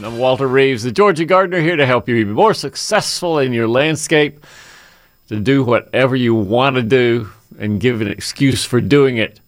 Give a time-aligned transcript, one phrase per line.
[0.00, 3.66] I'm Walter Reeves, the Georgia Gardener, here to help you be more successful in your
[3.66, 4.46] landscape,
[5.26, 7.28] to do whatever you want to do
[7.58, 9.40] and give an excuse for doing it.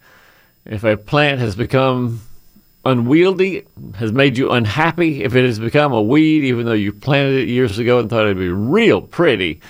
[0.67, 2.23] If a plant has become
[2.85, 7.43] unwieldy, has made you unhappy, if it has become a weed, even though you planted
[7.43, 9.61] it years ago and thought it'd be real pretty,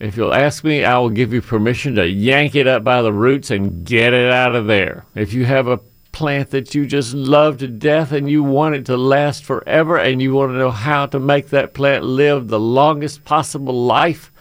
[0.00, 3.12] if you'll ask me, I will give you permission to yank it up by the
[3.12, 5.04] roots and get it out of there.
[5.14, 5.80] If you have a
[6.18, 10.20] plant that you just love to death and you want it to last forever and
[10.20, 14.32] you want to know how to make that plant live the longest possible life,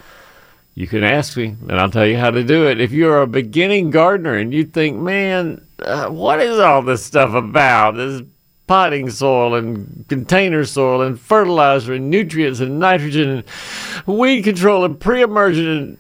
[0.74, 2.82] you can ask me and I'll tell you how to do it.
[2.82, 7.36] If you're a beginning gardener and you think, man, uh, what is all this stuff
[7.36, 7.92] about?
[7.92, 8.24] This
[8.66, 15.00] potting soil and container soil and fertilizer and nutrients and nitrogen and weed control and
[15.00, 15.98] pre-emergent and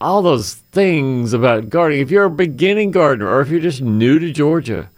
[0.00, 2.00] all those things about gardening.
[2.00, 4.88] If you're a beginning gardener or if you're just new to Georgia,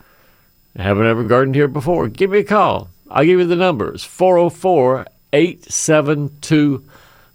[0.77, 2.89] haven't ever gardened here before, give me a call.
[3.11, 6.85] I'll give you the numbers 404 872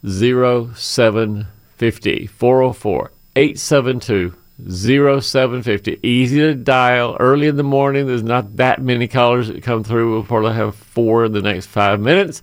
[0.06, 2.28] 0750.
[2.28, 4.34] 404 872
[4.70, 6.00] 0750.
[6.02, 7.16] Easy to dial.
[7.20, 10.14] Early in the morning, there's not that many callers that come through.
[10.14, 12.42] We'll probably have four in the next five minutes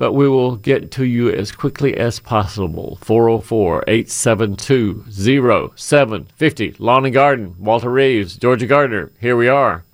[0.00, 2.96] but we will get to you as quickly as possible.
[3.02, 5.04] 404 872
[5.76, 6.76] 0750.
[6.78, 9.12] Lawn and Garden, Walter Reeves, Georgia Gardener.
[9.20, 9.84] Here we are.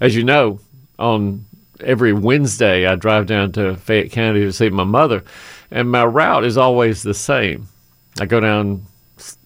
[0.00, 0.60] As you know,
[0.98, 1.44] on
[1.80, 5.24] every Wednesday, I drive down to Fayette County to see my mother,
[5.70, 7.68] and my route is always the same.
[8.18, 8.86] I go down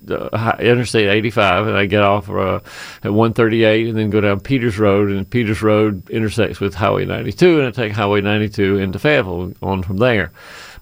[0.09, 2.61] uh, Interstate 85, and I get off uh,
[3.03, 7.59] at 138, and then go down Peters Road, and Peters Road intersects with Highway 92,
[7.59, 10.33] and I take Highway 92 into Fayetteville on from there.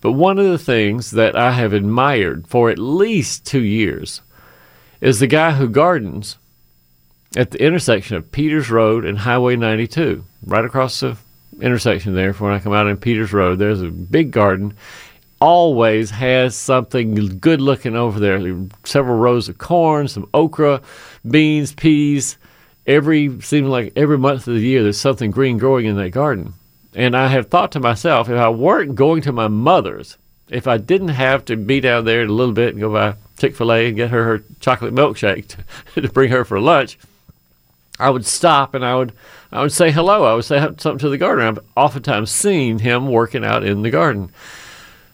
[0.01, 4.21] But one of the things that I have admired for at least two years
[5.01, 6.37] is the guy who gardens
[7.37, 11.17] at the intersection of Peters Road and Highway 92, right across the
[11.61, 12.33] intersection there.
[12.33, 14.75] For when I come out in Peters Road, there's a big garden,
[15.41, 18.41] always has something good looking over there.
[18.85, 20.83] Several rows of corn, some okra,
[21.29, 22.39] beans, peas.
[22.87, 26.55] Every seems like every month of the year there's something green growing in that garden.
[26.95, 30.19] And I have thought to myself, if I weren't going to my mother's,
[30.49, 33.57] if I didn't have to be down there a little bit and go by Chick
[33.57, 35.49] fil A and get her her chocolate milkshake
[35.95, 36.99] to, to bring her for lunch,
[38.03, 39.13] I would stop and I would
[39.53, 40.25] I would say hello.
[40.25, 41.49] I would say something to the gardener.
[41.49, 44.33] I've oftentimes seen him working out in the garden.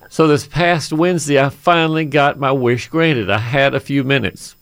[0.08, 3.30] So this past Wednesday, I finally got my wish granted.
[3.30, 4.56] I had a few minutes.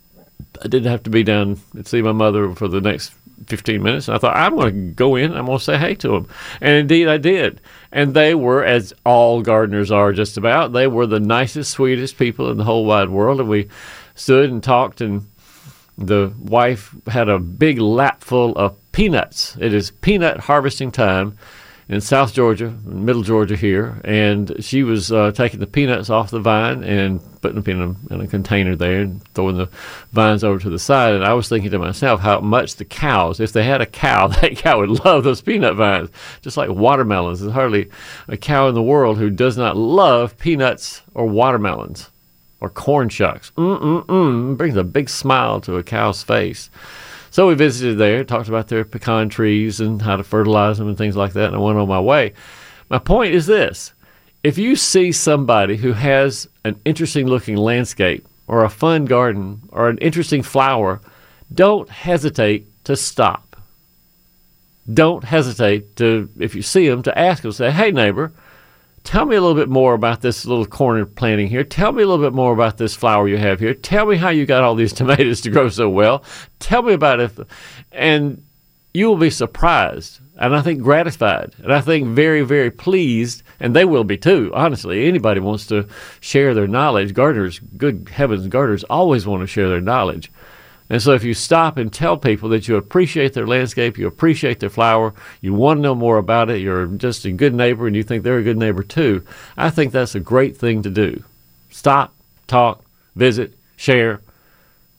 [0.62, 3.12] I didn't have to be down and see my mother for the next
[3.46, 4.08] 15 minutes.
[4.08, 6.28] And I thought, I'm going to go in I'm going to say hey to them.
[6.60, 7.60] And indeed, I did.
[7.92, 12.50] And they were, as all gardeners are just about, they were the nicest, sweetest people
[12.50, 13.40] in the whole wide world.
[13.40, 13.68] And we
[14.14, 15.26] stood and talked, and
[15.98, 19.56] the wife had a big lap full of peanuts.
[19.60, 21.38] It is peanut harvesting time
[21.88, 26.40] in South Georgia, Middle Georgia here, and she was uh, taking the peanuts off the
[26.40, 27.80] vine and putting them in
[28.10, 29.68] a, in a container there and throwing the
[30.12, 31.14] vines over to the side.
[31.14, 34.26] And I was thinking to myself how much the cows, if they had a cow,
[34.40, 36.10] that cow would love those peanut vines,
[36.42, 37.40] just like watermelons.
[37.40, 37.88] There's hardly
[38.26, 42.10] a cow in the world who does not love peanuts or watermelons
[42.60, 43.52] or corn shucks.
[43.56, 44.56] Mm-mm-mm.
[44.56, 46.70] Brings a big smile to a cow's face.
[47.30, 50.96] So we visited there, talked about their pecan trees and how to fertilize them and
[50.96, 52.32] things like that, and I went on my way.
[52.88, 53.92] My point is this
[54.42, 59.88] if you see somebody who has an interesting looking landscape or a fun garden or
[59.88, 61.00] an interesting flower,
[61.52, 63.56] don't hesitate to stop.
[64.92, 68.32] Don't hesitate to, if you see them, to ask them, say, hey, neighbor,
[69.06, 71.62] Tell me a little bit more about this little corner planting here.
[71.62, 73.72] Tell me a little bit more about this flower you have here.
[73.72, 76.24] Tell me how you got all these tomatoes to grow so well.
[76.58, 77.30] Tell me about it.
[77.92, 78.44] And
[78.92, 83.44] you will be surprised and I think gratified and I think very, very pleased.
[83.60, 85.06] And they will be too, honestly.
[85.06, 85.86] Anybody wants to
[86.18, 87.14] share their knowledge.
[87.14, 90.32] Gardeners, good heavens, gardeners always want to share their knowledge.
[90.88, 94.60] And so if you stop and tell people that you appreciate their landscape, you appreciate
[94.60, 97.96] their flower, you want to know more about it, you're just a good neighbor and
[97.96, 99.24] you think they're a good neighbor too,
[99.56, 101.24] I think that's a great thing to do.
[101.70, 102.14] Stop,
[102.46, 102.84] talk,
[103.16, 104.20] visit, share,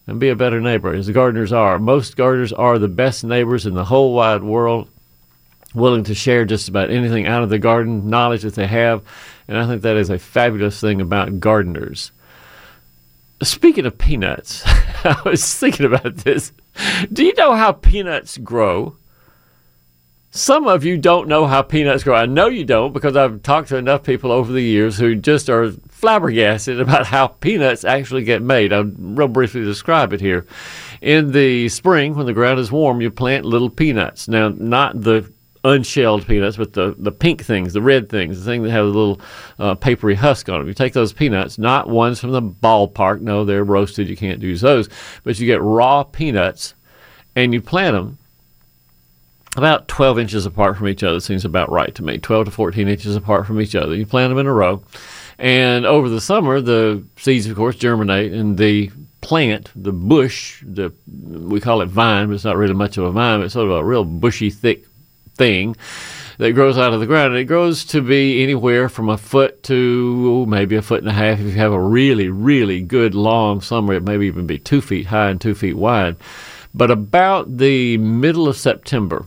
[0.07, 1.79] and be a better neighbor, as the gardeners are.
[1.79, 4.89] Most gardeners are the best neighbors in the whole wide world.
[5.73, 9.03] willing to share just about anything out of the garden knowledge that they have.
[9.47, 12.11] And I think that is a fabulous thing about gardeners.
[13.43, 16.51] Speaking of peanuts, I was thinking about this.
[17.11, 18.95] Do you know how peanuts grow?
[20.31, 22.15] Some of you don't know how peanuts grow.
[22.15, 25.49] I know you don't because I've talked to enough people over the years who just
[25.49, 28.73] are flabbergasted about how peanuts actually get made.
[28.73, 30.45] I'll real briefly describe it here.
[31.01, 34.27] In the spring, when the ground is warm, you plant little peanuts.
[34.27, 35.31] Now, not the
[35.67, 38.87] unshelled peanuts, but the, the pink things, the red things, the thing that have a
[38.87, 39.19] little
[39.59, 40.67] uh, papery husk on them.
[40.67, 43.19] You take those peanuts, not ones from the ballpark.
[43.21, 44.07] No, they're roasted.
[44.07, 44.89] You can't use those.
[45.23, 46.73] But you get raw peanuts
[47.35, 48.17] and you plant them
[49.57, 51.19] about 12 inches apart from each other.
[51.19, 52.17] Seems about right to me.
[52.17, 53.93] 12 to 14 inches apart from each other.
[53.93, 54.81] You plant them in a row.
[55.37, 58.91] And over the summer, the seeds, of course, germinate, and the
[59.21, 63.11] plant, the bush, the we call it vine, but it's not really much of a
[63.11, 63.41] vine.
[63.41, 64.85] It's sort of a real bushy, thick
[65.37, 65.75] thing
[66.37, 67.33] that grows out of the ground.
[67.33, 71.13] And it grows to be anywhere from a foot to maybe a foot and a
[71.13, 71.39] half.
[71.39, 75.07] If you have a really, really good long summer, it may even be two feet
[75.07, 76.17] high and two feet wide.
[76.73, 79.25] But about the middle of September,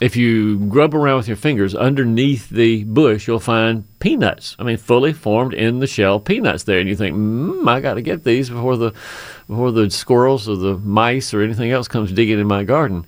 [0.00, 4.56] if you grub around with your fingers underneath the bush, you'll find peanuts.
[4.58, 7.94] I mean, fully formed in the shell peanuts there, and you think, mm, I got
[7.94, 8.92] to get these before the
[9.46, 13.06] before the squirrels or the mice or anything else comes digging in my garden.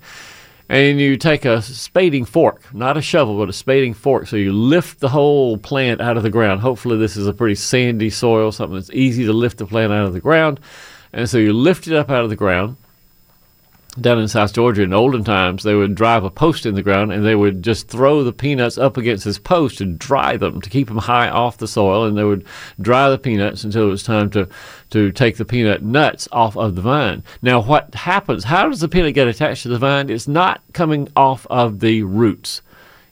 [0.67, 4.27] And you take a spading fork, not a shovel, but a spading fork.
[4.27, 6.61] So you lift the whole plant out of the ground.
[6.61, 10.05] Hopefully, this is a pretty sandy soil, something that's easy to lift the plant out
[10.05, 10.59] of the ground.
[11.13, 12.77] And so you lift it up out of the ground
[13.99, 17.13] down in South Georgia in olden times, they would drive a post in the ground
[17.13, 20.69] and they would just throw the peanuts up against this post and dry them, to
[20.69, 22.05] keep them high off the soil.
[22.05, 22.45] And they would
[22.81, 24.49] dry the peanuts until it was time to,
[24.89, 27.23] to take the peanut nuts off of the vine.
[27.41, 28.43] Now, what happens?
[28.43, 30.09] How does the peanut get attached to the vine?
[30.09, 32.61] It's not coming off of the roots.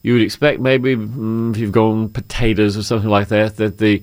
[0.01, 4.01] You would expect maybe mm, if you've grown potatoes or something like that, that the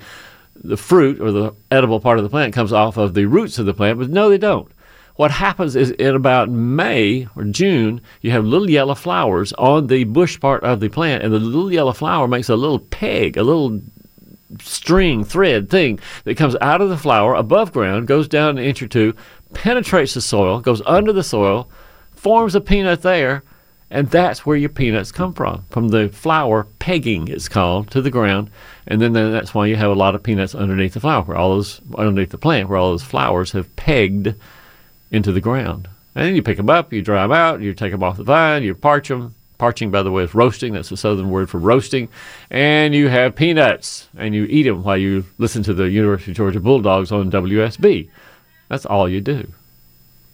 [0.63, 3.65] the fruit or the edible part of the plant comes off of the roots of
[3.65, 4.71] the plant, but no, they don't
[5.21, 10.05] what happens is in about May or June, you have little yellow flowers on the
[10.05, 13.43] bush part of the plant, and the little yellow flower makes a little peg, a
[13.43, 13.83] little
[14.63, 18.81] string, thread thing that comes out of the flower above ground, goes down an inch
[18.81, 19.15] or two,
[19.53, 21.69] penetrates the soil, goes under the soil,
[22.17, 23.43] forms a peanut there,
[23.91, 28.11] and that's where your peanuts come from, from the flower pegging, it's called, to the
[28.11, 28.51] ground.
[28.87, 31.51] And then, that's why you have a lot of peanuts underneath the flower, where all
[31.51, 34.35] those, underneath the plant, where all those flowers have pegged
[35.11, 35.89] into the ground.
[36.15, 38.25] And then you pick them up, you dry them out, you take them off the
[38.25, 39.35] vine, you parch them.
[39.59, 40.73] Parching, by the way, is roasting.
[40.73, 42.09] That's the southern word for roasting.
[42.51, 46.39] And you have peanuts, and you eat them while you listen to the University of
[46.39, 48.09] Georgia Bulldogs on WSB.
[48.69, 49.53] That's all you do.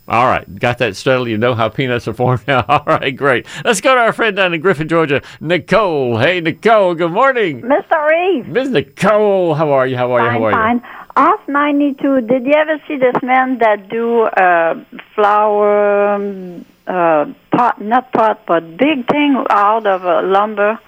[0.09, 1.27] All right, got that settled.
[1.27, 2.65] You know how peanuts are formed now.
[2.69, 3.45] All right, great.
[3.65, 6.19] Let's go to our friend down in Griffin, Georgia, Nicole.
[6.19, 6.95] Hey, Nicole.
[6.95, 8.07] Good morning, Mr.
[8.07, 8.47] Reeve.
[8.47, 9.55] Miss Nicole.
[9.55, 9.97] How are you?
[9.97, 10.31] How are you?
[10.31, 10.81] How are fine, you?
[10.83, 11.06] Fine.
[11.17, 14.75] Off 92, did you ever see this man that do uh,
[15.15, 20.79] flower um, uh, pot, not pot, but big thing out of uh, lumber?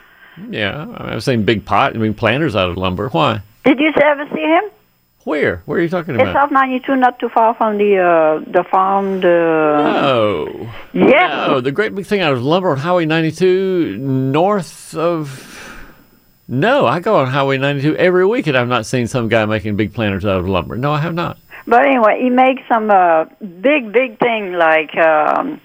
[0.51, 1.95] Yeah, I've seen big pot.
[1.95, 3.09] I mean, planters out of lumber.
[3.09, 3.41] Why?
[3.65, 4.65] Did you ever see him?
[5.25, 5.63] Where?
[5.67, 6.37] Where are you talking It's about?
[6.37, 9.21] off 92, not too far from the uh, the farm.
[9.21, 9.29] The
[10.05, 10.73] Oh.
[10.93, 15.55] yeah, No, the great big thing out of lumber on Highway 92 north of.
[16.49, 19.77] No, I go on Highway 92 every week and I've not seen some guy making
[19.77, 20.77] big planters out of lumber.
[20.77, 21.37] No, I have not.
[21.67, 23.27] but anyway, he makes some uh,
[23.61, 24.97] big, big thing like.
[24.97, 25.61] Um,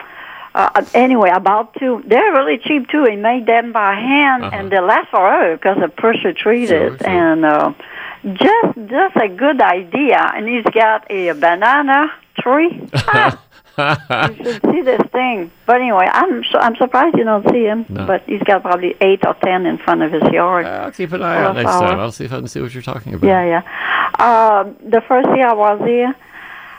[0.55, 2.03] uh, anyway, about two.
[2.05, 3.05] They're really cheap too.
[3.09, 4.55] He made them by hand, Uh-huh.
[4.57, 6.67] and they last forever because they're pressure treated.
[6.69, 7.07] Sure, sure.
[7.07, 7.73] And uh,
[8.33, 10.19] just, just a good idea.
[10.35, 12.87] And he's got a banana tree.
[13.77, 15.51] You should see this thing.
[15.65, 17.85] But anyway, I'm su- I'm surprised you don't see him.
[17.89, 18.05] No.
[18.05, 20.65] But he's got probably eight or ten in front of his yard.
[20.65, 21.99] I'll keep an eye out next time.
[21.99, 23.27] I'll see if I can see what you're talking about.
[23.27, 24.13] Yeah, yeah.
[24.19, 26.15] Uh, the first year I was here,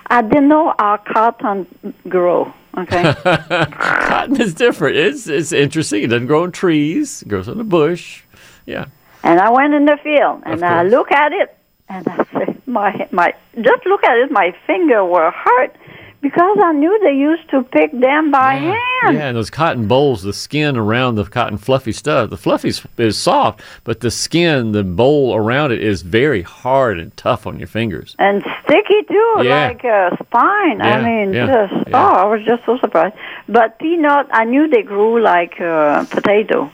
[0.06, 1.66] I didn't know our cotton
[2.08, 2.52] grow.
[2.76, 3.14] Okay.
[3.24, 4.96] Cotton is different.
[4.96, 6.02] It's it's interesting.
[6.02, 7.22] It doesn't grow on trees.
[7.22, 8.22] It grows on a bush.
[8.66, 8.86] Yeah.
[9.22, 11.56] And I went in the field and I look at it
[11.88, 15.76] and I say, my my just look at it, my finger were hurt
[16.24, 18.80] because I knew they used to pick them by yeah.
[19.02, 19.16] hand.
[19.18, 23.18] Yeah, and those cotton bolls, the skin around the cotton fluffy stuff, the fluffy is,
[23.18, 27.68] soft, but the skin, the boll around it is very hard and tough on your
[27.68, 28.16] fingers.
[28.18, 29.66] And sticky too, Yeah.
[29.68, 30.78] like a spine.
[30.78, 32.02] Yeah, I mean, yeah, just yeah.
[32.02, 33.14] oh, I was just so surprised.
[33.46, 36.72] But peanut, I knew they grew like uh, potato.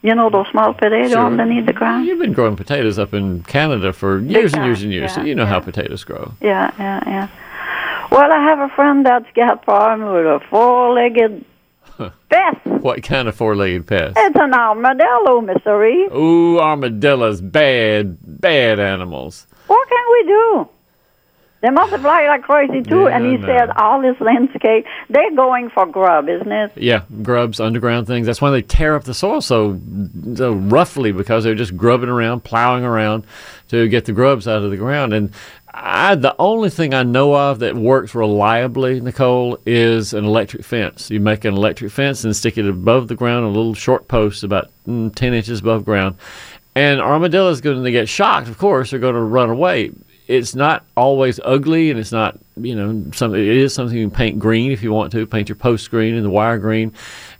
[0.00, 1.26] You know those small potatoes Sure.
[1.26, 2.06] underneath the ground.
[2.06, 5.34] You've been growing potatoes up in Canada for years and years and years, so you
[5.34, 6.32] know how potatoes grow.
[6.40, 7.28] Yeah, yeah, yeah.
[8.10, 11.44] Well, I have a friend that's got a problem with a four-legged
[12.30, 12.64] Pest.
[12.64, 14.14] What kind of four-legged pest?
[14.16, 15.78] It's an armadillo, Mr.
[15.80, 16.12] Reed.
[16.12, 19.46] Ooh, armadillos, bad, bad animals.
[19.66, 20.68] What can we do?
[21.60, 23.46] They multiply like crazy too, Yeah, and he no.
[23.48, 26.70] said all this landscape, they're going for grub, isn't it?
[26.76, 28.26] Yeah, grubs, underground things.
[28.28, 29.80] That's why they tear up the soil so,
[30.36, 33.24] so roughly because they're just grubbing around, plowing around
[33.70, 35.12] to get the grubs out of the ground.
[35.12, 35.32] And
[35.80, 41.08] I, the only thing I know of that works reliably, Nicole, is an electric fence.
[41.08, 44.42] You make an electric fence and stick it above the ground, a little short post
[44.42, 46.16] about mm, 10 inches above ground.
[46.74, 49.92] And armadillos, going to get shocked, of course, they're going to run away.
[50.26, 53.40] It's not always ugly, and it's not, you know, something.
[53.40, 56.14] It is something you can paint green if you want to, paint your post green
[56.14, 56.92] and the wire green,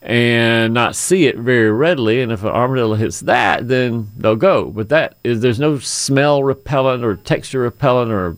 [0.09, 2.23] and not see it very readily.
[2.23, 4.65] And if an armadillo hits that, then they'll go.
[4.71, 8.35] But that is, there's no smell repellent or texture repellent or,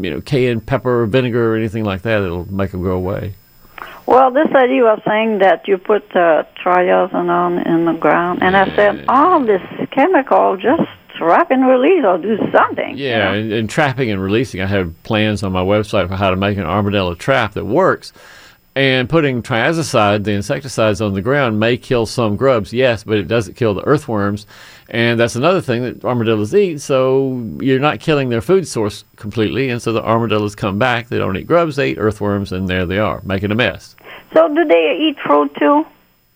[0.00, 3.34] you know, cayenne pepper or vinegar or anything like that that'll make them go away.
[4.06, 8.54] Well, this lady was saying that you put uh, triazole on in the ground, and
[8.54, 10.82] I said, all this chemical, just
[11.16, 12.98] trap and release or do something.
[12.98, 13.38] you Yeah, know?
[13.38, 14.60] and, and trapping and releasing.
[14.60, 18.12] I have plans on my website for how to make an armadillo trap that works.
[18.76, 23.28] And putting triazicide, the insecticides on the ground, may kill some grubs, yes, but it
[23.28, 24.46] doesn't kill the earthworms.
[24.88, 26.80] And that's another thing that armadillos eat.
[26.80, 29.70] So you're not killing their food source completely.
[29.70, 31.08] And so the armadillos come back.
[31.08, 33.94] They don't eat grubs, they eat earthworms, and there they are, making a mess.
[34.34, 35.84] So do they eat fruit too?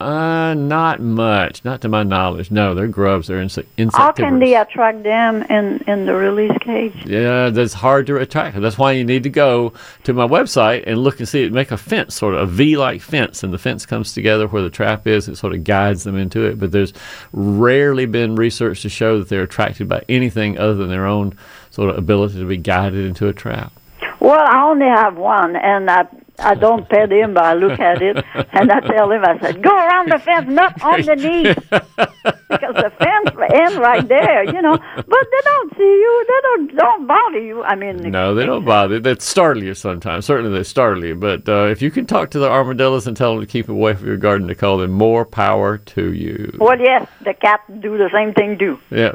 [0.00, 2.52] Uh, not much, not to my knowledge.
[2.52, 3.26] No, they're grubs.
[3.26, 6.94] They're insect How can they attract them in, in the release cage?
[7.04, 8.60] Yeah, that's hard to attract.
[8.60, 9.72] That's why you need to go
[10.04, 11.52] to my website and look and see it.
[11.52, 14.70] Make a fence, sort of a V-like fence, and the fence comes together where the
[14.70, 15.26] trap is.
[15.26, 16.60] It sort of guides them into it.
[16.60, 16.92] But there's
[17.32, 21.36] rarely been research to show that they're attracted by anything other than their own
[21.70, 23.72] sort of ability to be guided into a trap.
[24.20, 26.06] Well, I only have one, and I
[26.38, 29.62] I don't pet him, but I look at it, and I tell him, I said,
[29.62, 34.76] go around the fence, not underneath, because the fence ends right there, you know.
[34.76, 37.62] But they don't see you, they don't don't bother you.
[37.62, 39.00] I mean, No, they don't bother.
[39.00, 40.26] They startle you sometimes.
[40.26, 41.14] Certainly, they startle you.
[41.14, 43.94] But uh, if you can talk to the armadillos and tell them to keep away
[43.94, 46.56] from your garden, to call them more power to you.
[46.58, 48.78] Well, yes, the cat do the same thing too.
[48.90, 49.14] Yeah.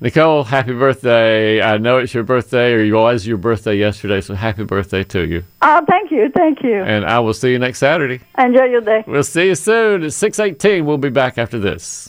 [0.00, 1.60] Nicole, happy birthday.
[1.62, 5.26] I know it's your birthday, or you was your birthday yesterday, so happy birthday to
[5.26, 5.44] you.
[5.62, 6.82] Oh, thank you, thank you.
[6.82, 8.20] And I will see you next Saturday.
[8.38, 9.04] Enjoy your day.
[9.06, 10.04] We'll see you soon.
[10.04, 10.84] It's 618.
[10.84, 12.08] We'll be back after this.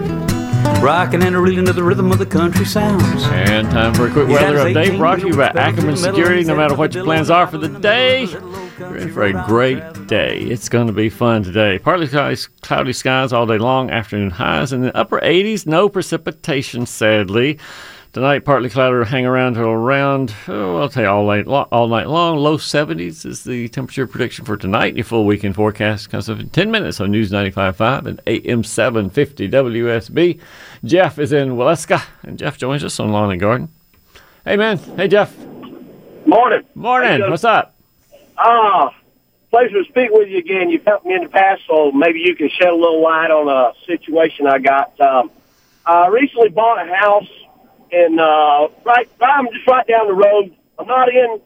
[0.81, 3.23] Rocking and reeling to the rhythm of the country sounds.
[3.25, 6.43] And time for a quick weather update 18 brought to you by Ackerman Security.
[6.43, 10.39] No matter what your plans are for the day, you're in for a great day.
[10.39, 11.77] It's going to be fun today.
[11.77, 15.67] Partly cloudy skies all day long, afternoon highs in the upper 80s.
[15.67, 17.59] No precipitation, sadly.
[18.13, 21.69] Tonight, partly cloudy will hang around till around, oh, I'll tell you, all night, lo-
[21.71, 22.35] all night long.
[22.39, 24.97] Low 70s is the temperature prediction for tonight.
[24.97, 29.47] Your full weekend forecast comes up in 10 minutes on News 95.5 and AM 750
[29.47, 30.41] WSB.
[30.83, 33.69] Jeff is in Waleska, and Jeff joins us on Lawn and Garden.
[34.43, 34.77] Hey, man.
[34.77, 35.33] Hey, Jeff.
[36.25, 36.63] Morning.
[36.75, 37.29] Morning.
[37.29, 37.73] What's up?
[38.37, 38.93] Ah,
[39.51, 40.69] pleasure to speak with you again.
[40.69, 43.47] You've helped me in the past, so maybe you can shed a little light on
[43.47, 44.99] a situation I got.
[44.99, 45.31] Um,
[45.85, 47.29] I recently bought a house
[47.91, 49.09] in uh, right.
[49.21, 50.55] I'm just right down the road.
[50.79, 51.41] I'm not in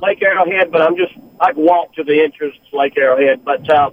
[0.00, 3.44] Lake Arrowhead, but I'm just I can walk to the entrance to Lake Arrowhead.
[3.44, 3.90] But uh,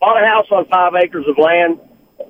[0.00, 1.80] bought a house on five acres of land.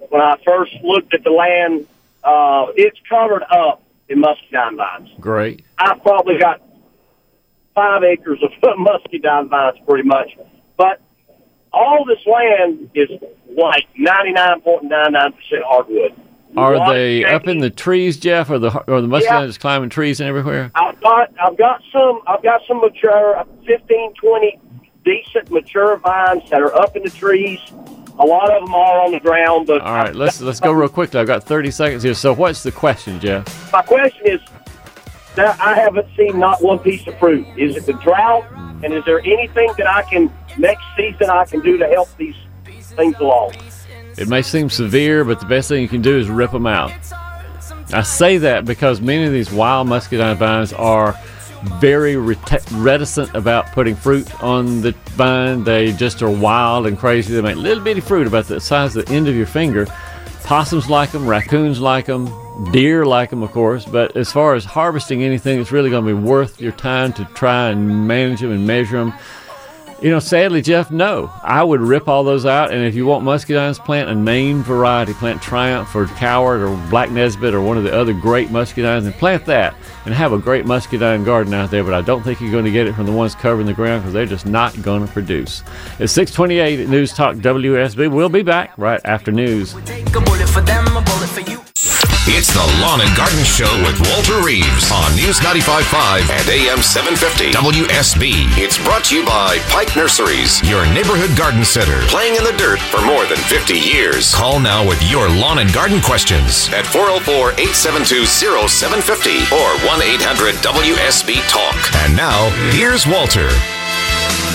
[0.08, 1.86] When I first looked at the land,
[2.24, 5.08] uh, it's covered up in muscadine vines.
[5.20, 5.64] Great.
[5.78, 6.62] I've probably got
[7.74, 10.36] five acres of muscadine vines pretty much.
[10.76, 11.00] But
[11.72, 13.08] all this land is
[13.56, 16.14] like 99.99% hardwood.
[16.56, 19.40] Are they up in the trees, Jeff, or the or the Yeah.
[19.42, 20.70] muscadines climbing trees and everywhere?
[20.74, 24.60] I've got I've got some I've got some mature uh, 15, 20
[25.04, 27.58] decent mature vines that are up in the trees.
[28.18, 30.88] A lot of them are on the ground, but All right, let's let's go real
[30.88, 31.20] quickly.
[31.20, 32.14] I've got 30 seconds here.
[32.14, 33.72] So, what's the question, Jeff?
[33.72, 34.40] my question is
[35.36, 37.46] that I haven't seen not one piece of fruit.
[37.56, 38.44] Is it the drought?
[38.82, 42.34] And is there anything that I can next season I can do to help these
[42.96, 43.52] things along?
[44.20, 46.92] It may seem severe, but the best thing you can do is rip them out.
[47.92, 51.18] I say that because many of these wild muscadine vines are
[51.80, 55.64] very reticent about putting fruit on the vine.
[55.64, 57.34] They just are wild and crazy.
[57.34, 59.86] They make little bitty fruit about the size of the end of your finger.
[60.44, 62.28] Possums like them, raccoons like them,
[62.72, 66.14] Deer like them, of course, but as far as harvesting anything, it's really going to
[66.14, 69.14] be worth your time to try and manage them and measure them.
[70.02, 71.30] You know, sadly, Jeff, no.
[71.42, 75.12] I would rip all those out, and if you want muscadines, plant a named variety.
[75.12, 79.14] Plant Triumph or Cowart or Black Nesbitt or one of the other great muscadines, and
[79.14, 79.74] plant that
[80.06, 81.84] and have a great muscadine garden out there.
[81.84, 84.02] But I don't think you're going to get it from the ones covering the ground
[84.02, 85.62] because they're just not going to produce.
[85.98, 88.10] It's 628 at News Talk WSB.
[88.10, 89.74] We'll be back right after news.
[92.28, 97.48] It's the Lawn and Garden Show with Walter Reeves on News 95.5 and AM 750
[97.56, 98.44] WSB.
[98.60, 102.78] It's brought to you by Pike Nurseries, your neighborhood garden center, playing in the dirt
[102.92, 104.34] for more than 50 years.
[104.34, 111.80] Call now with your lawn and garden questions at 404-872-0750 or 1-800-WSB-TALK.
[112.04, 113.48] And now, here's Walter.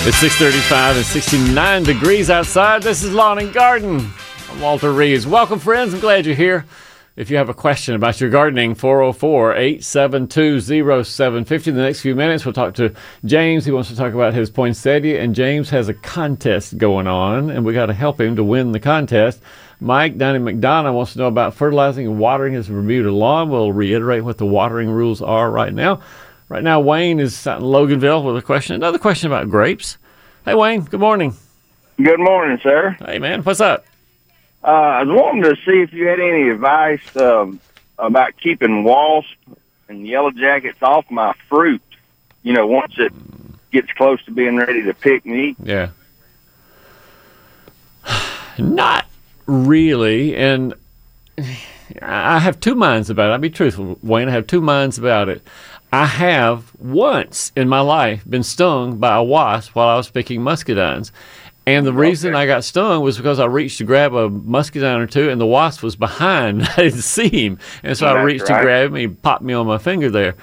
[0.06, 2.84] It's 635 and 69 degrees outside.
[2.84, 4.08] This is Lawn and Garden.
[4.52, 5.26] I'm Walter Reeves.
[5.26, 5.96] Welcome, friends.
[5.96, 6.66] I'm glad you're here.
[7.16, 10.60] If you have a question about your gardening, 404 872
[11.06, 11.70] 0750.
[11.70, 12.94] In the next few minutes, we'll talk to
[13.24, 13.64] James.
[13.64, 17.64] He wants to talk about his poinsettia, and James has a contest going on, and
[17.64, 19.42] we got to help him to win the contest.
[19.80, 23.50] Mike down in McDonough wants to know about fertilizing and watering his Bermuda lawn.
[23.50, 26.02] We'll reiterate what the watering rules are right now.
[26.50, 28.76] Right now, Wayne is out in Loganville with a question.
[28.76, 29.98] Another question about grapes.
[30.44, 30.82] Hey, Wayne.
[30.82, 31.34] Good morning.
[31.96, 32.98] Good morning, sir.
[33.06, 33.42] Hey, man.
[33.42, 33.86] What's up?
[34.66, 37.60] Uh, I was wanting to see if you had any advice um,
[38.00, 39.36] about keeping wasps
[39.88, 41.84] and yellow jackets off my fruit.
[42.42, 43.14] You know, once it
[43.72, 45.56] gets close to being ready to pick eat.
[45.62, 45.90] Yeah.
[48.58, 49.06] Not
[49.46, 50.36] really.
[50.36, 50.74] And
[52.02, 53.34] I have two minds about it.
[53.34, 54.30] I'll be truthful, Wayne.
[54.30, 55.46] I have two minds about it.
[55.94, 60.42] I have once in my life been stung by a wasp while I was picking
[60.42, 61.12] muscadines.
[61.68, 65.08] And the reason I got stung was because I reached to grab a muscadine or
[65.08, 66.64] two, and the wasp was behind.
[66.70, 68.96] I didn't see him, and so I That's reached to grab him.
[68.96, 70.36] He popped me on my finger there.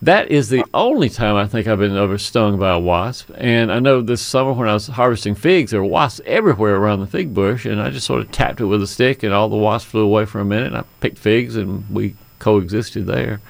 [0.00, 0.70] That is the uh-huh.
[0.74, 3.30] only time I think I've been overstung by a wasp.
[3.36, 7.00] And I know this summer when I was harvesting figs, there were wasps everywhere around
[7.00, 9.48] the fig bush, and I just sort of tapped it with a stick, and all
[9.48, 10.68] the wasps flew away for a minute.
[10.68, 13.40] And I picked figs, and we coexisted there.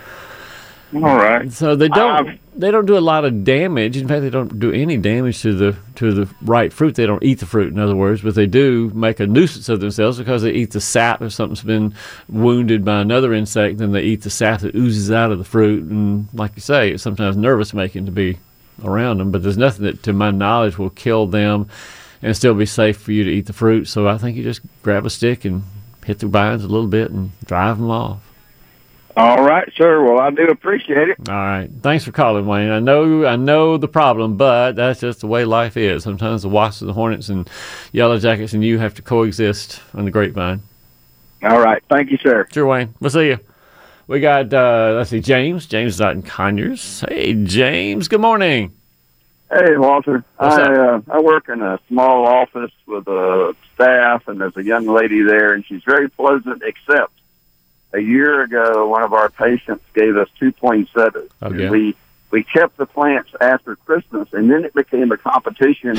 [0.95, 1.51] All right.
[1.53, 3.97] So they don't I've- they don't do a lot of damage.
[3.97, 6.95] In fact, they don't do any damage to the to the right fruit.
[6.95, 9.81] They don't eat the fruit, in other words, but they do make a nuisance of
[9.81, 11.23] themselves because they eat the sap.
[11.23, 11.95] If something's been
[12.29, 15.85] wounded by another insect, then they eat the sap that oozes out of the fruit.
[15.85, 18.39] And like you say, it's sometimes nervous making to be
[18.83, 19.31] around them.
[19.31, 21.69] But there's nothing that, to my knowledge, will kill them
[22.23, 23.87] and still be safe for you to eat the fruit.
[23.87, 25.63] So I think you just grab a stick and
[26.05, 28.24] hit the vines a little bit and drive them off.
[29.17, 30.03] All right, sir.
[30.03, 31.29] Well, I do appreciate it.
[31.29, 31.71] All right.
[31.83, 32.71] Thanks for calling, Wayne.
[32.71, 36.03] I know I know the problem, but that's just the way life is.
[36.03, 37.49] Sometimes the wasps and the hornets and
[37.93, 40.63] yellow jackets and you have to coexist on the grapevine.
[41.45, 41.83] All right.
[41.89, 42.49] Thank you, sir.
[42.53, 42.95] Sure, Wayne.
[43.01, 43.39] We'll see you.
[44.07, 45.67] We got uh let's see, James.
[45.67, 47.05] James is out in Conyers.
[47.09, 48.73] Hey James, good morning.
[49.51, 50.25] Hey, Walter.
[50.39, 54.65] What's I uh, I work in a small office with a staff, and there's a
[54.65, 56.63] young lady there, and she's very pleasant.
[56.65, 57.13] Except
[57.95, 61.31] a year ago, one of our patients gave us two poinsettias.
[61.43, 61.71] Yeah.
[61.71, 61.95] We
[62.31, 65.97] we kept the plants after Christmas, and then it became a competition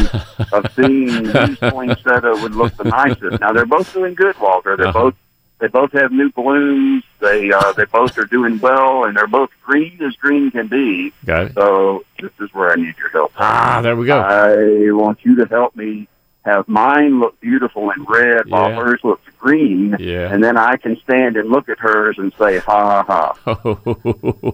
[0.52, 3.40] of seeing whose poinsettia would look the nicest.
[3.40, 4.76] Now they're both doing good, Walter.
[4.76, 5.04] They're Uh-huh.
[5.12, 5.16] both
[5.60, 7.06] they both have new blooms.
[7.22, 11.14] They uh, they both are doing well, and they're both green as green can be.
[11.26, 11.54] Got it.
[11.54, 13.32] So this is where I need your help.
[13.38, 14.20] Ah, there we go.
[14.20, 16.10] I want you to help me
[16.46, 19.96] have mine look beautiful in red while hers looks green.
[20.00, 20.32] Yeah.
[20.32, 24.54] And then I can stand and look at hers and say, ha ha ha.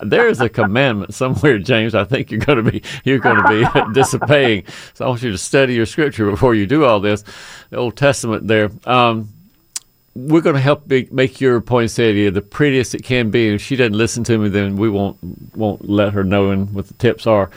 [0.00, 1.96] There's a commandment somewhere, James.
[1.96, 4.66] I think you're going to be you're going to be disobeying.
[4.94, 7.24] So I want you to study your scripture before you do all this.
[7.70, 8.70] The Old Testament there.
[8.84, 9.28] Um,
[10.14, 13.54] we're going to help be, make your poinsettia the prettiest it can be.
[13.54, 15.18] If she doesn't listen to me, then we won't
[15.56, 17.50] won't let her know what the tips are.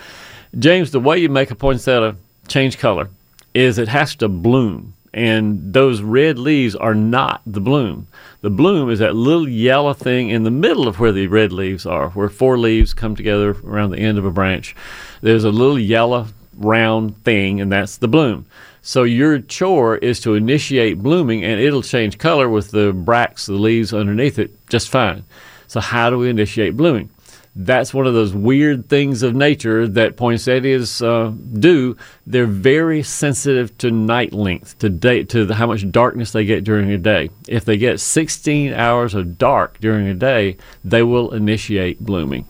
[0.57, 2.15] James, the way you make a poinsettia
[2.47, 3.09] change color
[3.55, 8.07] is it has to bloom, and those red leaves are not the bloom.
[8.41, 11.85] The bloom is that little yellow thing in the middle of where the red leaves
[11.85, 14.75] are, where four leaves come together around the end of a branch.
[15.21, 18.45] There's a little yellow round thing, and that's the bloom.
[18.81, 23.53] So your chore is to initiate blooming, and it'll change color with the bracts, the
[23.53, 25.23] leaves underneath it, just fine.
[25.67, 27.09] So how do we initiate blooming?
[27.57, 31.95] That's one of those weird things of nature that poinsettias uh, do.
[32.27, 36.65] They're very sensitive to night length, to day, to the, how much darkness they get
[36.65, 37.29] during a day.
[37.47, 42.45] If they get 16 hours of dark during a day, they will initiate blooming.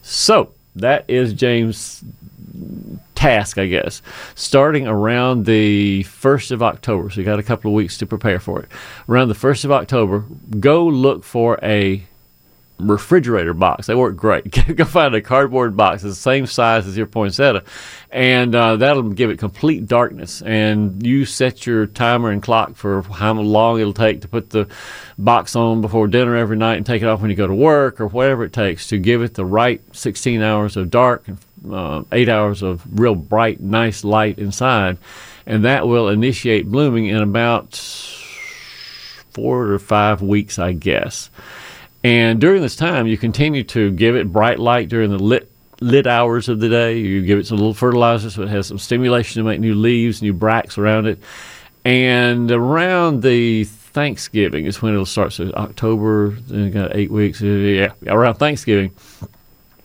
[0.00, 2.02] So that is James'
[3.14, 4.00] task, I guess,
[4.34, 7.10] starting around the 1st of October.
[7.10, 8.70] So you got a couple of weeks to prepare for it.
[9.06, 10.24] Around the 1st of October,
[10.58, 12.04] go look for a
[12.88, 13.86] refrigerator box.
[13.86, 14.50] They work great.
[14.76, 17.62] Go find a cardboard box that's the same size as your poinsettia,
[18.10, 20.42] and uh, that'll give it complete darkness.
[20.42, 24.68] And you set your timer and clock for how long it'll take to put the
[25.18, 28.00] box on before dinner every night and take it off when you go to work
[28.00, 31.38] or whatever it takes to give it the right 16 hours of dark and
[31.70, 34.98] uh, eight hours of real bright, nice light inside.
[35.46, 37.74] And that will initiate blooming in about
[39.30, 41.30] four or five weeks, I guess.
[42.02, 46.06] And during this time, you continue to give it bright light during the lit lit
[46.06, 46.98] hours of the day.
[46.98, 50.22] You give it some little fertilizer so it has some stimulation to make new leaves,
[50.22, 51.18] new bracts around it.
[51.84, 55.32] And around the Thanksgiving is when it'll start.
[55.32, 57.40] So October, then got eight weeks.
[57.40, 58.92] Yeah, around Thanksgiving,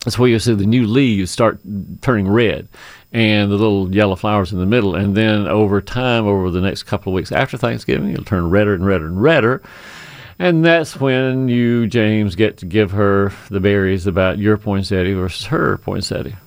[0.04, 1.60] that's where you'll see the new leaves start
[2.02, 2.68] turning red
[3.14, 4.96] and the little yellow flowers in the middle.
[4.96, 8.74] And then over time, over the next couple of weeks after Thanksgiving, it'll turn redder
[8.74, 9.62] and redder and redder.
[10.38, 15.46] And that's when you, James, get to give her the berries about your poinsettia versus
[15.46, 16.38] her poinsettia.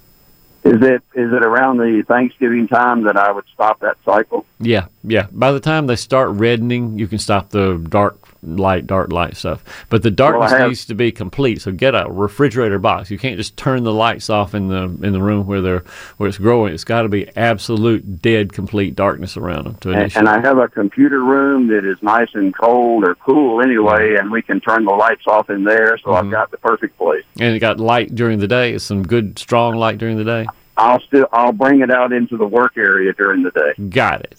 [0.65, 4.45] Is it is it around the Thanksgiving time that I would stop that cycle?
[4.61, 5.29] Yeah, yeah.
[5.33, 9.65] By the time they start reddening, you can stop the dark light, dark light stuff.
[9.89, 11.61] But the darkness have- needs to be complete.
[11.61, 13.11] So get a refrigerator box.
[13.11, 15.85] You can't just turn the lights off in the in the room where they're
[16.19, 16.73] where it's growing.
[16.73, 20.59] It's got to be absolute dead, complete darkness around them to And, and I have
[20.59, 24.85] a computer room that is nice and cold or cool anyway, and we can turn
[24.85, 26.27] the lights off in there, so Mm-hmm.
[26.27, 27.25] I've got the perfect place.
[27.39, 28.73] and it got light during the day.
[28.75, 30.47] It's some good, strong light during the day.
[30.77, 33.75] I'll still I'll bring it out into the work area during the day.
[33.89, 34.39] Got it.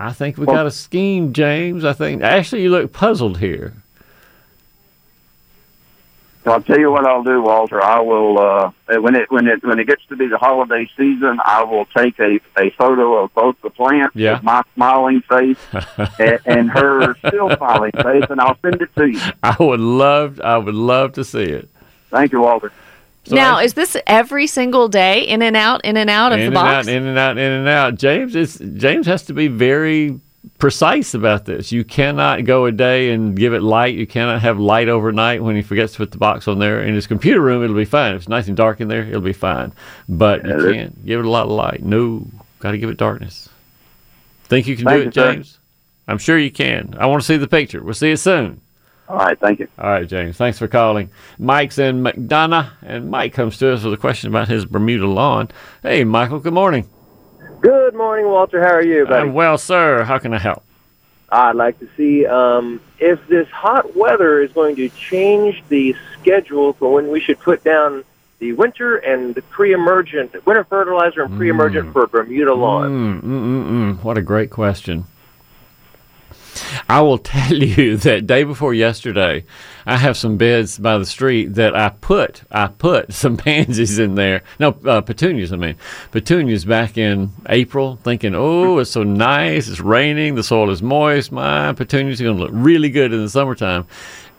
[0.00, 1.84] I think we Well- got a scheme, James.
[1.84, 3.74] I think actually you look puzzled here.
[6.46, 7.82] I'll tell you what I'll do, Walter.
[7.82, 11.38] I will uh, when it when it when it gets to be the holiday season,
[11.44, 14.34] I will take a, a photo of both the plants, Yeah.
[14.34, 15.58] with my smiling face,
[16.18, 19.20] and, and her still smiling face, and I'll send it to you.
[19.42, 21.68] I would love, I would love to see it.
[22.10, 22.72] Thank you, Walter.
[23.28, 26.38] So now, I- is this every single day, in and out, in and out of
[26.38, 26.88] in the and box?
[26.88, 27.94] out, in and out, in and out.
[27.96, 30.18] James is James has to be very
[30.58, 31.70] precise about this.
[31.72, 33.94] You cannot go a day and give it light.
[33.94, 36.82] You cannot have light overnight when he forgets to put the box on there.
[36.82, 38.14] In his computer room, it'll be fine.
[38.14, 39.72] If it's nice and dark in there, it'll be fine.
[40.08, 41.82] But Yeah, you can't give it a lot of light.
[41.84, 42.26] No,
[42.60, 43.48] got to give it darkness.
[44.44, 45.32] Think you can Thank do you, it, sir.
[45.34, 45.58] James?
[46.08, 46.94] I'm sure you can.
[46.98, 47.82] I want to see the picture.
[47.82, 48.60] We'll see you soon.
[49.08, 49.68] All right, thank you.
[49.78, 50.36] All right, James.
[50.36, 51.10] Thanks for calling.
[51.38, 55.48] Mike's in McDonough, and Mike comes to us with a question about his Bermuda lawn.
[55.82, 56.40] Hey, Michael.
[56.40, 56.88] Good morning.
[57.60, 58.62] Good morning, Walter.
[58.62, 59.30] How are you, buddy?
[59.30, 60.62] Uh, well, sir, how can I help?
[61.30, 66.74] I'd like to see um, if this hot weather is going to change the schedule
[66.74, 68.04] for when we should put down
[68.38, 73.20] the winter and the pre-emergent winter fertilizer and pre-emergent for Bermuda lawn.
[73.20, 74.04] Mm, mm, mm, mm.
[74.04, 75.04] What a great question.
[76.88, 79.44] I will tell you that day before yesterday,
[79.86, 84.14] I have some beds by the street that I put I put some pansies in
[84.14, 84.42] there.
[84.58, 85.52] No, uh, petunias.
[85.52, 85.76] I mean,
[86.10, 89.68] petunias back in April, thinking, oh, it's so nice.
[89.68, 90.34] It's raining.
[90.34, 91.32] The soil is moist.
[91.32, 93.86] My petunias are going to look really good in the summertime.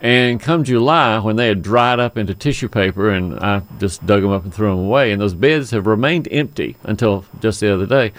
[0.02, 4.22] And come July, when they had dried up into tissue paper, and I just dug
[4.22, 7.74] them up and threw them away, and those beds have remained empty until just the
[7.74, 8.12] other day.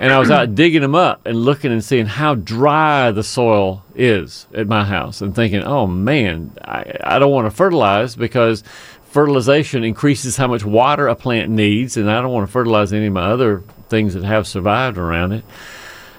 [0.00, 3.84] And I was out digging them up and looking and seeing how dry the soil
[3.94, 8.64] is at my house, and thinking, oh man, I, I don't want to fertilize because
[9.10, 13.06] fertilization increases how much water a plant needs, and I don't want to fertilize any
[13.06, 15.44] of my other things that have survived around it.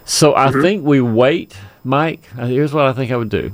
[0.05, 0.61] So I mm-hmm.
[0.61, 2.23] think we wait, Mike.
[2.35, 3.51] Here's what I think I would do.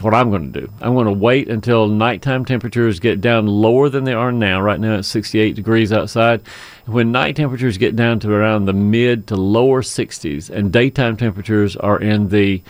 [0.00, 0.72] What I'm going to do.
[0.80, 4.60] I'm going to wait until nighttime temperatures get down lower than they are now.
[4.60, 6.42] Right now it's 68 degrees outside.
[6.86, 11.76] When night temperatures get down to around the mid to lower 60s and daytime temperatures
[11.76, 12.62] are in the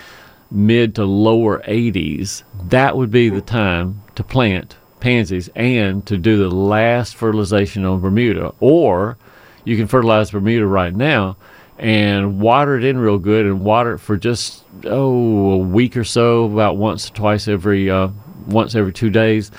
[0.51, 6.37] mid to lower 80s, that would be the time to plant pansies and to do
[6.37, 8.53] the last fertilization on Bermuda.
[8.61, 9.17] Or
[9.65, 11.37] you can fertilize Bermuda right now
[11.79, 16.05] and water it in real good and water it for just oh a week or
[16.05, 18.09] so about once or twice every uh,
[18.47, 19.51] once every two days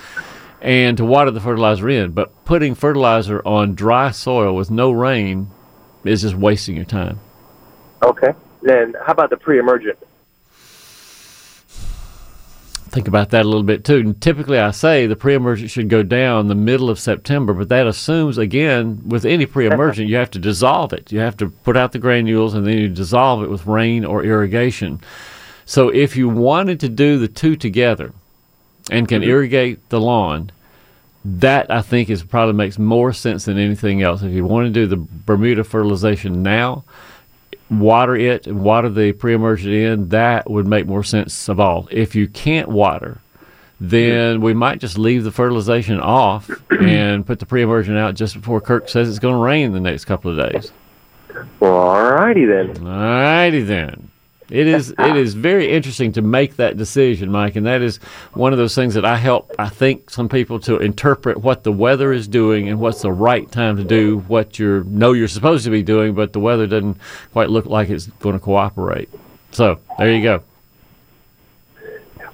[0.62, 5.50] and to water the fertilizer in but putting fertilizer on dry soil with no rain
[6.04, 7.18] is just wasting your time
[8.02, 8.32] Okay.
[8.62, 9.98] Then how about the pre-emergent?
[12.96, 13.98] Think about that a little bit too.
[13.98, 17.86] And typically, I say the pre-emergent should go down the middle of September, but that
[17.86, 21.12] assumes again with any pre-emergent you have to dissolve it.
[21.12, 24.24] You have to put out the granules and then you dissolve it with rain or
[24.24, 25.02] irrigation.
[25.66, 28.14] So if you wanted to do the two together
[28.90, 29.30] and can mm-hmm.
[29.30, 30.50] irrigate the lawn,
[31.22, 34.22] that I think is probably makes more sense than anything else.
[34.22, 36.84] If you want to do the Bermuda fertilization now,
[37.70, 41.88] water it and water the pre-emergent in, that would make more sense of all.
[41.90, 43.20] If you can't water,
[43.80, 46.50] then we might just leave the fertilization off
[46.80, 50.04] and put the pre-emergent out just before Kirk says it's going to rain the next
[50.04, 50.72] couple of days.
[51.60, 52.78] Well, all righty then.
[52.78, 54.05] All righty then.
[54.48, 57.96] It is it is very interesting to make that decision, Mike, and that is
[58.34, 61.72] one of those things that I help I think some people to interpret what the
[61.72, 65.64] weather is doing and what's the right time to do what you know you're supposed
[65.64, 66.96] to be doing, but the weather doesn't
[67.32, 69.08] quite look like it's going to cooperate.
[69.50, 70.42] So there you go.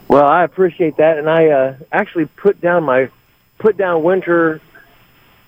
[0.09, 3.09] Well, I appreciate that, and I uh, actually put down my
[3.59, 4.61] put down winter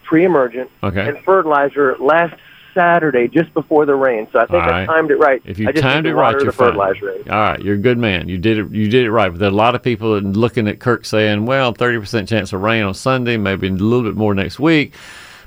[0.04, 1.08] pre-emergent Okay.
[1.08, 2.34] and fertilizer last
[2.74, 4.26] Saturday, just before the rain.
[4.32, 5.40] So I think All I timed it right.
[5.44, 6.68] If you I just timed it right, you're fine.
[6.68, 7.10] fertilizer.
[7.30, 8.28] All right, you're a good man.
[8.28, 8.70] You did it.
[8.70, 9.30] You did it right.
[9.30, 12.52] But there are a lot of people looking at Kirk saying, "Well, thirty percent chance
[12.52, 14.94] of rain on Sunday, maybe a little bit more next week."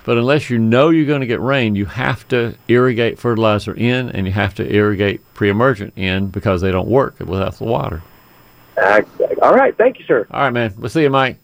[0.06, 4.10] But unless you know you're going to get rain, you have to irrigate fertilizer in,
[4.12, 8.02] and you have to irrigate pre-emergent in because they don't work without the water.
[9.42, 10.26] All right, thank you, sir.
[10.32, 10.74] All right, man.
[10.78, 11.40] We'll see you, Mike.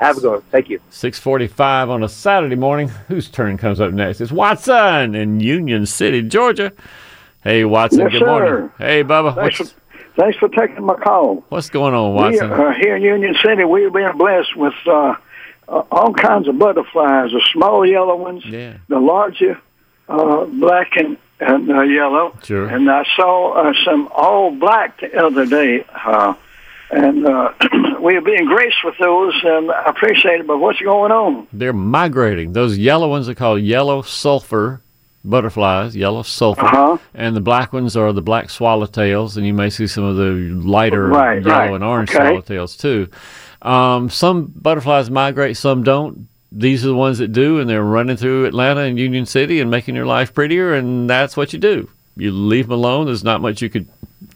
[0.00, 0.42] Have a good one.
[0.50, 0.80] Thank you.
[0.90, 2.88] 645 on a Saturday morning.
[3.08, 4.20] Whose turn comes up next?
[4.20, 6.72] It's Watson in Union City, Georgia.
[7.42, 8.00] Hey, Watson.
[8.00, 8.26] Yes, good sir.
[8.26, 8.70] morning.
[8.78, 9.34] Hey, Bubba.
[9.34, 9.64] Thanks for,
[10.16, 11.44] thanks for taking my call.
[11.48, 12.52] what's going on, We, Watson?
[12.52, 15.14] uh, here in Union City, we've been blessed with uh,
[15.68, 18.76] uh, all kinds of butterflies, the small yellow ones, Yeah.
[18.88, 19.58] the larger
[20.08, 22.36] uh, black and, and uh, yellow.
[22.42, 22.66] Sure.
[22.66, 25.84] And I saw uh, some all black the other day.
[25.94, 26.34] Uh,
[26.90, 27.52] and uh,
[28.00, 30.46] we are being graced with those, and I appreciate it.
[30.46, 31.46] But what's going on?
[31.52, 32.52] They're migrating.
[32.52, 34.80] Those yellow ones are called yellow sulfur
[35.24, 36.64] butterflies, yellow sulfur.
[36.64, 36.98] Uh-huh.
[37.14, 40.30] And the black ones are the black swallowtails, and you may see some of the
[40.64, 41.74] lighter Right, yellow right.
[41.74, 42.20] and orange Okay.
[42.24, 43.08] swallowtails too.
[43.62, 46.28] Um, some butterflies migrate, some don't.
[46.52, 49.68] These are the ones that do, and they're running through Atlanta and Union City and
[49.70, 51.88] making your life prettier, and that's what you do.
[52.16, 53.06] You leave them alone.
[53.06, 53.88] There's not much you could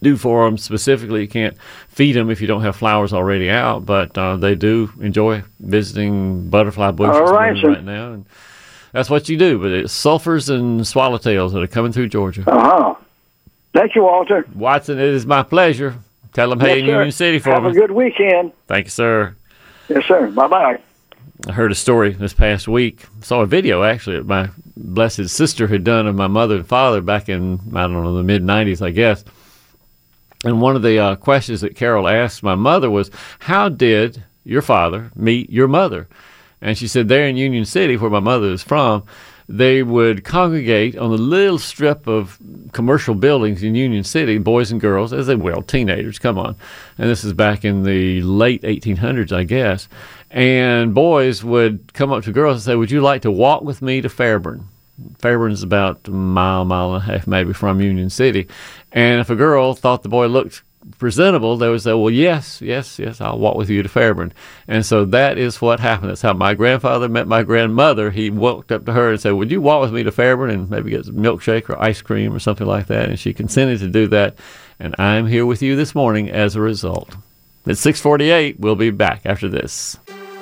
[0.02, 1.22] do for them specifically.
[1.22, 1.56] You can't
[1.88, 6.48] feed them if you don't have flowers already out, but uh, they do enjoy visiting
[6.48, 7.68] butterfly bushes right, sir.
[7.68, 8.26] right now, and
[8.92, 9.58] that's what you do.
[9.58, 12.44] But it's sulfurs and swallowtails that are coming through Georgia.
[12.50, 12.94] Uh huh.
[13.72, 14.46] Thank you, Walter.
[14.54, 15.94] Watson, it is my pleasure.
[16.32, 16.92] Tell them hey Yes, in sir.
[16.92, 17.70] Union City for Have me.
[17.70, 18.52] a good weekend.
[18.66, 19.34] Thank you, sir.
[19.88, 20.28] Yes, sir.
[20.30, 20.78] Bye bye.
[21.48, 23.04] I heard a story this past week.
[23.22, 27.00] Saw a video actually that my blessed sister had done of my mother and father
[27.00, 29.24] back in I don't know the mid '90s, I guess.
[30.44, 34.62] And one of the uh, questions that Carol asked my mother was, "How did your
[34.62, 36.08] father meet your mother?"
[36.62, 39.04] And she said, "There in Union City, where my mother is from."
[39.50, 42.38] They would congregate on a little strip of
[42.70, 46.54] commercial buildings in Union City, boys and girls, as they will, teenagers, come on.
[46.96, 49.88] And this is back in the late 1800s, I guess.
[50.30, 53.82] And boys would come up to girls and say, Would you like to walk with
[53.82, 54.68] me to Fairburn?
[55.18, 58.48] Fairburn is about a mile, mile and a half maybe from Union City.
[58.92, 60.62] And if a girl thought the boy looked
[60.98, 64.32] presentable, they would say, Well, yes, yes, yes, I'll walk with you to Fairburn.
[64.66, 66.10] And so that is what happened.
[66.10, 68.10] That's how my grandfather met my grandmother.
[68.10, 70.70] He walked up to her and said, Would you walk with me to Fairburn and
[70.70, 73.08] maybe get some milkshake or ice cream or something like that?
[73.08, 74.36] And she consented to do that.
[74.78, 77.14] And I'm here with you this morning as a result.
[77.66, 78.58] It's 648.
[78.58, 79.98] We'll be back after this.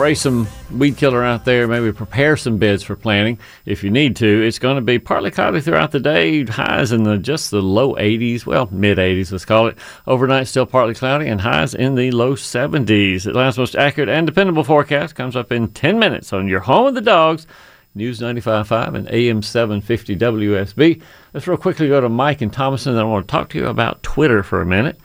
[0.00, 4.16] spray some weed killer out there, maybe prepare some beds for planting if you need
[4.16, 4.42] to.
[4.46, 7.94] It's going to be partly cloudy throughout the day, highs in the just the low
[7.96, 9.76] 80s, well, mid 80s, let's call it.
[10.06, 13.26] Overnight, still partly cloudy, and highs in the low 70s.
[13.26, 16.94] Atlanta's most accurate and dependable forecast comes up in 10 minutes on your home of
[16.94, 17.46] the dogs.
[17.94, 21.02] News 95.5 and AM 750 WSB.
[21.34, 22.92] Let's real quickly go to Mike and Thomaston.
[22.92, 24.98] and I want to talk to you about Twitter for a minute.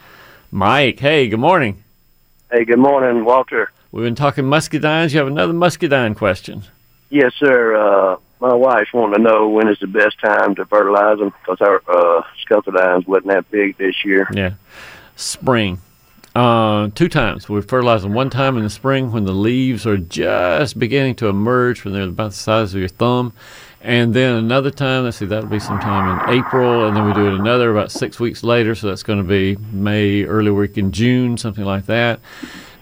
[0.51, 1.83] Mike, hey, good morning.
[2.49, 3.71] Hey, good morning, Walter.
[3.95, 5.13] We've been talking muscadines.
[5.13, 6.63] You have another muscadine question.
[7.09, 7.77] Yes, sir.
[7.77, 11.61] Uh, my wife's wanting to know when is the best time to fertilize them because
[11.61, 14.27] our uh, scuffledines wasn't that big this year.
[14.33, 14.55] Yeah.
[15.15, 15.79] Spring.
[16.35, 17.47] Uh, two times.
[17.47, 21.27] We fertilize them one time in the spring when the leaves are just beginning to
[21.27, 23.31] emerge when they're about the size of your thumb.
[23.79, 26.85] And then another time, let's see, that'll be sometime in April.
[26.85, 28.75] And then we do it another about six weeks later.
[28.75, 32.19] So that's going to be May, early week in June, something like that.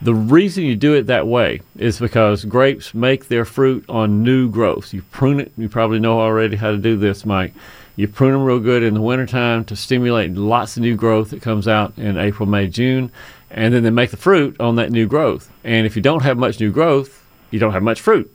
[0.03, 4.49] The reason you do it that way is because grapes make their fruit on new
[4.49, 4.93] growth.
[4.93, 7.53] You prune it, you probably know already how to do this, Mike.
[7.95, 11.41] You prune them real good in the wintertime to stimulate lots of new growth that
[11.41, 13.13] comes out in April, May, June,
[13.49, 15.49] and then they make the fruit on that new growth.
[15.63, 18.29] And if you don't have much new growth, you don't have much fruit.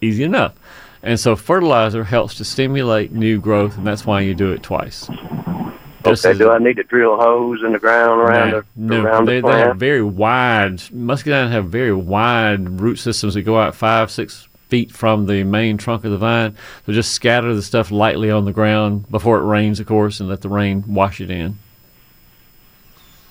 [0.00, 0.56] Easy enough.
[1.00, 5.08] And so fertilizer helps to stimulate new growth, and that's why you do it twice.
[6.04, 9.02] Just Okay, do I need to drill holes in the ground around no, the no,
[9.02, 13.58] around they, the they have very wide muscadine have very wide root systems that go
[13.58, 16.56] out five six feet from the main trunk of the vine.
[16.84, 20.28] So just scatter the stuff lightly on the ground before it rains, of course, and
[20.28, 21.58] let the rain wash it in.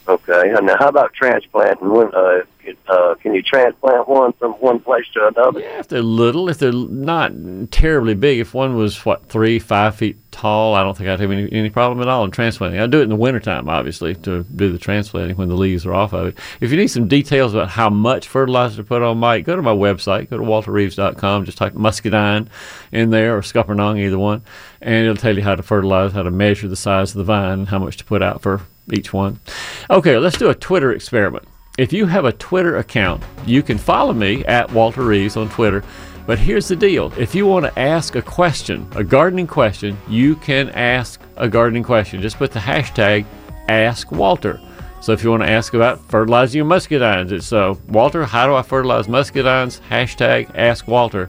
[0.08, 1.90] Okay, and now how about transplanting?
[1.90, 2.42] When, uh,
[2.88, 5.60] uh, can you transplant one from one place to another?
[5.60, 7.32] Yeah, if they're little, if they're not
[7.72, 11.32] terribly big, if one was what three, five feet tall, I don't think I'd have
[11.32, 12.80] any, any problem at all in transplanting.
[12.80, 15.94] I do it in the wintertime, obviously, to do the transplanting when the leaves are
[15.94, 16.40] off of it.
[16.60, 19.62] If you need some details about how much fertilizer to put on Mike, go to
[19.62, 22.50] my website, go to walterreeves.com, just type muscadine
[22.92, 24.42] in there or scuppernong, either one,
[24.82, 27.68] and it'll tell you how to fertilize, how to measure the size of the vine,
[27.68, 29.40] how much to put out for each one.
[29.90, 31.48] Okay, let's do a Twitter experiment.
[31.76, 35.84] If you have a Twitter account, you can follow me at Walter Reeves on Twitter.
[36.28, 40.36] But here's the deal if you want to ask a question, a gardening question, you
[40.36, 42.22] can ask a gardening question.
[42.22, 43.26] Just put the hashtag
[43.70, 44.62] Ask Walter.
[45.02, 48.54] So if you want to ask about fertilizing your muscadines, it's uh, Walter, how do
[48.54, 49.82] I fertilize muscadines?
[49.90, 51.28] Hashtag Ask Walter.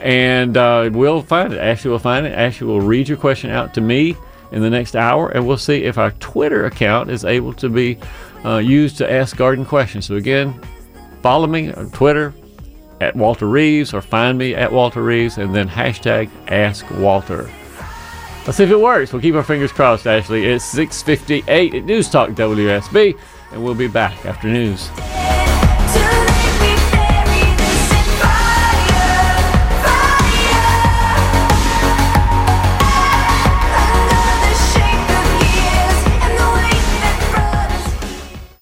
[0.00, 1.58] And uh, we'll find it.
[1.58, 2.34] Ashley will find it.
[2.34, 4.14] Ashley will read your question out to me
[4.52, 7.98] in the next hour, and we'll see if our Twitter account is able to be
[8.46, 10.06] uh, used to ask garden questions.
[10.06, 10.58] So again,
[11.22, 12.32] follow me on Twitter
[13.00, 17.50] at Walter Reeves or find me at Walter Reeves and then hashtag Ask Walter.
[18.46, 19.12] Let's see if it works.
[19.12, 20.46] We'll keep our fingers crossed, Ashley.
[20.46, 23.18] It's 6.58 at News Talk WSB,
[23.50, 24.88] and we'll be back after news.